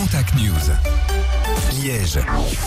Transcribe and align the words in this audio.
Contact 0.00 0.34
News. 0.36 0.72
Liège, 1.82 2.18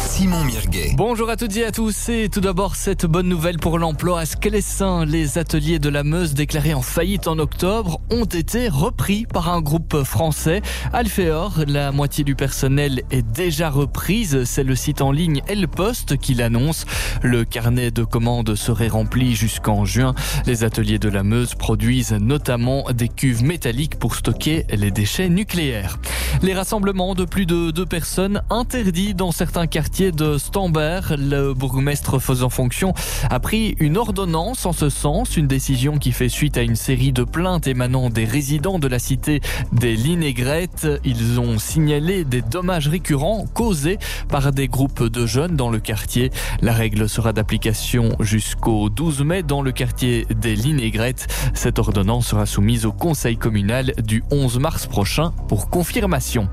Simon 0.08 0.44
Mirguet. 0.44 0.92
Bonjour 0.96 1.30
à 1.30 1.36
toutes 1.36 1.56
et 1.58 1.66
à 1.66 1.72
tous 1.72 2.10
et 2.10 2.30
tout 2.30 2.42
d'abord 2.42 2.76
cette 2.76 3.06
bonne 3.06 3.28
nouvelle 3.28 3.58
pour 3.58 3.80
l'emploi 3.80 4.22
à 4.22 4.26
Sclessin. 4.26 5.06
Les 5.06 5.38
ateliers 5.38 5.80
de 5.80 5.90
la 5.90 6.04
Meuse 6.04 6.34
déclarés 6.34 6.74
en 6.74 6.82
faillite 6.82 7.28
en 7.28 7.40
octobre 7.40 8.00
ont 8.12 8.26
été 8.26 8.70
repris 8.70 9.26
par 9.26 9.50
un 9.50 9.62
groupe 9.62 10.04
français. 10.04 10.62
Alphéor, 10.94 11.64
la 11.68 11.92
moitié 11.92 12.24
du 12.24 12.36
personnel 12.36 13.02
est 13.12 13.24
déjà 13.24 13.70
reprise. 13.70 14.44
C'est 14.46 14.64
le 14.64 14.76
site 14.76 15.02
en 15.02 15.12
ligne 15.12 15.42
El 15.48 15.68
Poste 15.68 16.18
qui 16.18 16.34
l'annonce. 16.34 16.86
Le 17.24 17.46
carnet 17.46 17.92
de 17.92 18.04
commandes 18.04 18.56
serait 18.56 18.88
rempli 18.88 19.36
jusqu'en 19.36 19.86
juin. 19.86 20.14
Les 20.46 20.64
ateliers 20.64 21.00
de 21.00 21.10
la 21.10 21.24
Meuse 21.24 21.56
produisent 21.56 22.14
notamment 22.14 22.86
des 22.94 23.10
cuves 23.10 23.44
métalliques 23.44 23.98
pour 24.00 24.16
stocker 24.16 24.66
les 24.70 24.92
déchets 24.92 25.30
nucléaires. 25.30 25.98
Les 26.42 26.54
rassemblements 26.54 27.16
de 27.16 27.23
plus 27.26 27.46
de 27.46 27.72
deux 27.72 27.86
personnes 27.86 28.42
interdits 28.50 29.14
dans 29.14 29.32
certains 29.32 29.68
quartiers 29.68 30.12
de 30.12 30.38
Stambert. 30.38 31.16
Le 31.18 31.54
bourgmestre 31.54 32.20
faisant 32.20 32.50
fonction 32.50 32.94
a 33.30 33.40
pris 33.40 33.76
une 33.80 33.98
ordonnance 33.98 34.66
en 34.66 34.74
ce 34.74 34.90
sens, 34.90 35.38
une 35.38 35.48
décision 35.48 35.98
qui 35.98 36.12
fait 36.12 36.30
suite 36.30 36.58
à 36.58 36.62
une 36.62 36.76
série 36.76 37.12
de 37.12 37.24
plaintes 37.24 37.68
émanant 37.68 38.10
des 38.10 38.26
résidents 38.26 38.80
de 38.80 38.88
la 38.88 39.00
cité 39.00 39.42
des 39.72 39.96
Linégrettes. 39.96 40.88
Ils 41.04 41.40
ont 41.40 41.60
signalé 41.60 42.24
des 42.24 42.42
dommages 42.42 42.88
récurrents 42.88 43.46
causés 43.54 44.00
par 44.30 44.52
des 44.52 44.68
groupes 44.68 45.04
de 45.04 45.26
jeunes 45.26 45.56
dans 45.56 45.70
le 45.70 45.80
quartier. 45.80 46.32
La 46.62 46.74
règle 46.74 47.08
sera 47.08 47.34
d'application 47.34 48.16
jusqu'au 48.20 48.90
12 48.90 49.22
mai 49.24 49.44
dans 49.44 49.62
le 49.62 49.72
quartier 49.72 50.26
des 50.36 50.56
Linégrettes. 50.56 51.28
Cette 51.54 51.80
ordonnance 51.80 52.28
sera 52.28 52.46
soumise 52.46 52.86
au 52.86 52.92
conseil 52.92 53.38
communal 53.38 53.94
du 54.04 54.24
11 54.32 54.60
mars 54.60 54.88
prochain 54.88 55.32
pour 55.48 55.70
confirmation. 55.70 56.48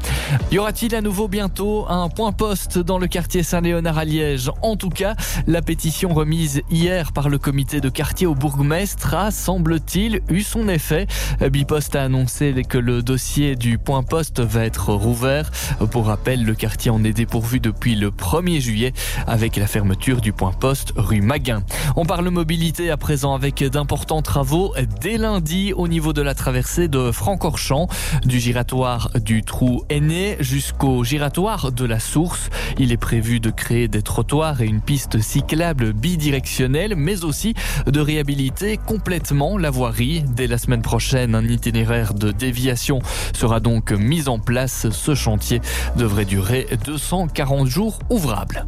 Aura-t-il 0.60 0.94
à 0.94 1.00
nouveau 1.00 1.26
bientôt 1.26 1.86
un 1.88 2.10
point 2.10 2.32
poste 2.32 2.78
dans 2.78 2.98
le 2.98 3.06
quartier 3.06 3.42
Saint-Léonard 3.42 3.96
à 3.96 4.04
Liège? 4.04 4.50
En 4.60 4.76
tout 4.76 4.90
cas, 4.90 5.14
la 5.46 5.62
pétition 5.62 6.12
remise 6.12 6.60
hier 6.70 7.12
par 7.12 7.30
le 7.30 7.38
comité 7.38 7.80
de 7.80 7.88
quartier 7.88 8.26
au 8.26 8.34
bourgmestre 8.34 9.14
a, 9.14 9.30
semble-t-il, 9.30 10.20
eu 10.28 10.42
son 10.42 10.68
effet. 10.68 11.06
Bipost 11.50 11.96
a 11.96 12.02
annoncé 12.02 12.52
que 12.68 12.76
le 12.76 13.02
dossier 13.02 13.56
du 13.56 13.78
point 13.78 14.02
poste 14.02 14.40
va 14.40 14.66
être 14.66 14.92
rouvert. 14.92 15.50
Pour 15.92 16.04
rappel, 16.04 16.44
le 16.44 16.54
quartier 16.54 16.90
en 16.90 17.04
est 17.04 17.14
dépourvu 17.14 17.58
depuis 17.58 17.94
le 17.94 18.10
1er 18.10 18.60
juillet 18.60 18.92
avec 19.26 19.56
la 19.56 19.66
fermeture 19.66 20.20
du 20.20 20.34
point 20.34 20.52
poste 20.52 20.92
rue 20.94 21.22
Maguin. 21.22 21.62
On 21.96 22.04
parle 22.04 22.28
mobilité 22.28 22.90
à 22.90 22.98
présent 22.98 23.34
avec 23.34 23.64
d'importants 23.64 24.20
travaux 24.20 24.74
dès 25.00 25.16
lundi 25.16 25.72
au 25.72 25.88
niveau 25.88 26.12
de 26.12 26.20
la 26.20 26.34
traversée 26.34 26.88
de 26.88 27.10
Francorchamps, 27.10 27.88
du 28.24 28.38
giratoire 28.38 29.10
du 29.14 29.42
Trou 29.42 29.84
aîné 29.88 30.36
jusqu'au 30.40 31.04
giratoire 31.04 31.72
de 31.72 31.84
la 31.84 31.98
source. 31.98 32.50
Il 32.78 32.92
est 32.92 32.98
prévu 32.98 33.40
de 33.40 33.50
créer 33.50 33.88
des 33.88 34.02
trottoirs 34.02 34.60
et 34.60 34.66
une 34.66 34.80
piste 34.80 35.20
cyclable 35.20 35.92
bidirectionnelle, 35.92 36.94
mais 36.96 37.24
aussi 37.24 37.54
de 37.86 38.00
réhabiliter 38.00 38.76
complètement 38.76 39.56
la 39.56 39.70
voirie. 39.70 40.22
Dès 40.36 40.46
la 40.46 40.58
semaine 40.58 40.82
prochaine, 40.82 41.34
un 41.34 41.46
itinéraire 41.46 42.12
de 42.12 42.30
déviation 42.30 43.00
sera 43.34 43.60
donc 43.60 43.92
mis 43.92 44.28
en 44.28 44.38
place. 44.38 44.90
Ce 44.90 45.14
chantier 45.14 45.60
devrait 45.96 46.26
durer 46.26 46.66
240 46.84 47.66
jours 47.66 47.98
ouvrables. 48.10 48.66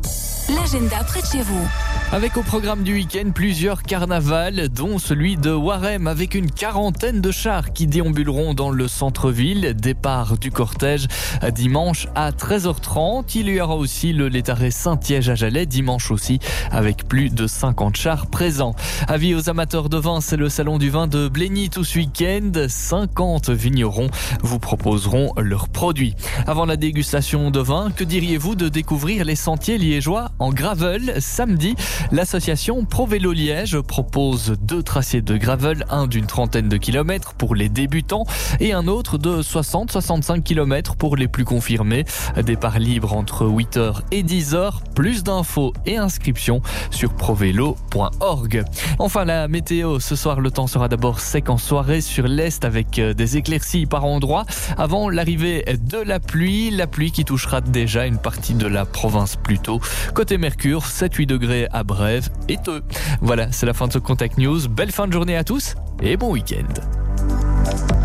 L'agenda 0.48 1.04
près 1.04 1.20
de 1.20 1.26
chez 1.26 1.42
vous. 1.42 1.66
Avec 2.12 2.36
au 2.36 2.42
programme 2.42 2.82
du 2.82 2.92
week-end 2.92 3.30
plusieurs 3.34 3.82
carnavals, 3.82 4.68
dont 4.68 4.98
celui 4.98 5.36
de 5.36 5.50
Warem, 5.50 6.06
avec 6.06 6.21
une 6.30 6.50
quarantaine 6.50 7.20
de 7.20 7.32
chars 7.32 7.72
qui 7.72 7.88
déambuleront 7.88 8.54
dans 8.54 8.70
le 8.70 8.86
centre-ville. 8.86 9.74
Départ 9.74 10.38
du 10.38 10.52
cortège 10.52 11.08
dimanche 11.52 12.06
à 12.14 12.30
13h30. 12.30 13.32
Il 13.34 13.48
y 13.48 13.60
aura 13.60 13.74
aussi 13.74 14.12
le 14.12 14.28
Létaré 14.28 14.70
Saint-Tiège 14.70 15.28
à 15.28 15.34
Jalais, 15.34 15.66
dimanche 15.66 16.12
aussi, 16.12 16.38
avec 16.70 17.08
plus 17.08 17.28
de 17.28 17.48
50 17.48 17.96
chars 17.96 18.28
présents. 18.28 18.76
Avis 19.08 19.34
aux 19.34 19.50
amateurs 19.50 19.88
de 19.88 19.96
vin, 19.96 20.20
c'est 20.20 20.36
le 20.36 20.48
salon 20.48 20.78
du 20.78 20.90
vin 20.90 21.08
de 21.08 21.26
Blény 21.26 21.70
tout 21.70 21.82
ce 21.82 21.98
week-end. 21.98 22.52
50 22.68 23.50
vignerons 23.50 24.08
vous 24.42 24.60
proposeront 24.60 25.32
leurs 25.36 25.68
produits. 25.68 26.14
Avant 26.46 26.66
la 26.66 26.76
dégustation 26.76 27.50
de 27.50 27.60
vin, 27.60 27.90
que 27.90 28.04
diriez-vous 28.04 28.54
de 28.54 28.68
découvrir 28.68 29.24
les 29.24 29.36
sentiers 29.36 29.76
liégeois 29.76 30.30
en 30.38 30.50
gravel 30.50 31.20
samedi? 31.20 31.74
L'association 32.12 32.84
Pro 32.84 33.06
Vélo 33.06 33.32
Liège 33.32 33.80
propose 33.80 34.54
deux 34.62 34.84
tracés 34.84 35.20
de 35.20 35.36
gravel, 35.36 35.84
d'une 36.12 36.26
trentaine 36.26 36.68
de 36.68 36.76
kilomètres 36.76 37.32
pour 37.32 37.54
les 37.54 37.70
débutants 37.70 38.24
et 38.60 38.74
un 38.74 38.86
autre 38.86 39.16
de 39.16 39.40
60-65 39.40 40.42
kilomètres 40.42 40.94
pour 40.94 41.16
les 41.16 41.26
plus 41.26 41.46
confirmés. 41.46 42.04
Départ 42.44 42.78
libre 42.78 43.14
entre 43.14 43.46
8h 43.46 44.02
et 44.10 44.22
10h. 44.22 44.72
Plus 44.94 45.22
d'infos 45.22 45.72
et 45.86 45.96
inscriptions 45.96 46.60
sur 46.90 47.14
provélo.org. 47.14 48.64
Enfin, 48.98 49.24
la 49.24 49.48
météo. 49.48 50.00
Ce 50.00 50.14
soir, 50.14 50.40
le 50.40 50.50
temps 50.50 50.66
sera 50.66 50.88
d'abord 50.88 51.20
sec 51.20 51.48
en 51.48 51.56
soirée 51.56 52.02
sur 52.02 52.28
l'est 52.28 52.64
avec 52.64 52.98
euh, 52.98 53.14
des 53.14 53.38
éclaircies 53.38 53.86
par 53.86 54.04
endroits 54.04 54.44
avant 54.76 55.08
l'arrivée 55.08 55.64
de 55.80 55.98
la 55.98 56.20
pluie. 56.20 56.70
La 56.70 56.86
pluie 56.86 57.10
qui 57.10 57.24
touchera 57.24 57.62
déjà 57.62 58.06
une 58.06 58.18
partie 58.18 58.54
de 58.54 58.66
la 58.66 58.84
province 58.84 59.36
plus 59.36 59.58
tôt. 59.58 59.80
Côté 60.14 60.36
Mercure, 60.36 60.84
7-8 60.84 61.26
degrés 61.26 61.68
à 61.72 61.84
Brève 61.84 62.28
et 62.50 62.58
Teux. 62.58 62.82
Voilà, 63.22 63.50
c'est 63.50 63.64
la 63.66 63.72
fin 63.72 63.88
de 63.88 63.94
ce 63.94 63.98
Contact 63.98 64.36
News. 64.36 64.68
Belle 64.68 64.92
fin 64.92 65.06
de 65.06 65.12
journée 65.12 65.36
à 65.36 65.44
tous 65.44 65.74
et 66.02 66.16
bon 66.16 66.32
week-end. 66.32 68.01